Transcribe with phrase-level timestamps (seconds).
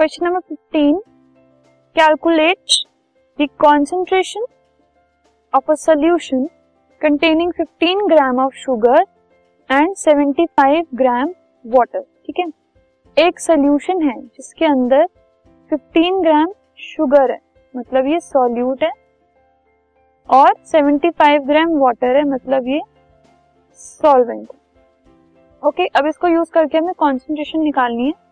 [0.00, 0.98] Question number fifteen
[1.96, 2.58] calculate
[3.38, 4.44] the concentration
[5.54, 6.46] of a solution
[7.00, 9.02] containing 15 gram of sugar
[9.70, 11.32] and 75 gram
[11.64, 12.46] water ठीक है?
[13.16, 15.06] एक solution है जिसके अंदर
[15.72, 17.38] 15 ग्राम शुगर है
[17.76, 18.90] मतलब ये सॉल्यूट है
[20.28, 22.80] और 75 ग्राम वाटर है मतलब ये
[23.72, 24.48] सॉल्वेंट
[25.64, 28.29] ओके अब इसको यूज़ करके हमें कॉन्सेंट्रेशन निकालनी है।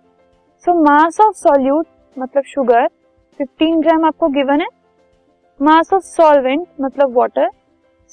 [0.65, 1.87] सो मास ऑफ़ सॉल्यूट
[2.17, 2.87] मतलब शुगर
[3.41, 4.67] 15 ग्राम आपको गिवन है.
[5.61, 7.48] मास ऑफ़ सॉल्वेंट मतलब वाटर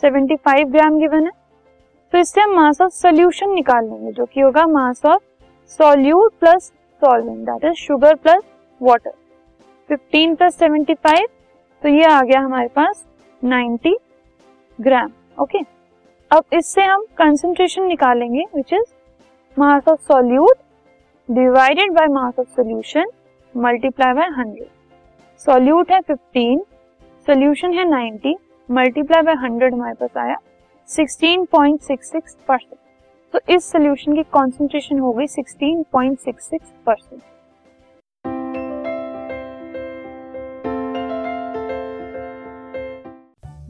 [0.04, 1.32] 75 ग्राम गिवन है.
[2.14, 5.22] तो इससे हम मास ऑफ़ सोल्यूशन निकाल लेंगे, जो कि होगा mass of
[5.80, 6.72] solute plus
[7.02, 8.44] solvent that is sugar plus
[8.82, 9.12] water
[9.90, 11.26] 15 plus 75
[11.84, 13.06] तो ये आ गया हमारे पास
[13.42, 13.94] 90
[14.80, 15.60] ग्राम ओके
[16.32, 18.94] अब इससे हम कंसेंट्रेशन निकालेंगे which is
[19.58, 20.58] mass of solute
[21.30, 23.06] divided by mass of solution
[23.56, 24.68] multiply by hundred.
[25.46, 26.60] Solute है 15
[27.28, 28.34] सोल्यूशन है 90
[28.70, 30.36] मल्टीप्लाई बाय हंड्रेड हमारे पास आया
[30.90, 32.78] 16.66 परसेंट।
[33.34, 37.22] तो इस सोल्यूशन की कॉन्सेंट्रेशन हो गई 16.66 percent.